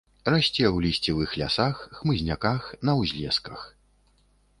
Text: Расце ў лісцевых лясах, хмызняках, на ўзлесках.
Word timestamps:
Расце 0.29 0.63
ў 0.75 0.85
лісцевых 0.85 1.35
лясах, 1.41 1.81
хмызняках, 1.97 2.61
на 2.89 2.97
ўзлесках. 3.01 3.67